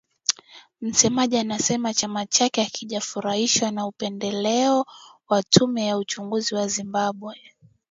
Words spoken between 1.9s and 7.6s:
chama chake hakijafurahishwa na upendeleo wa tume ya uchaguzi wa Zimbabwe